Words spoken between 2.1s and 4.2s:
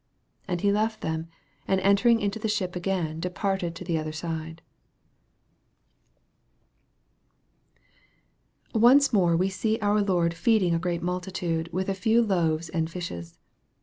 into the ship again departed to the other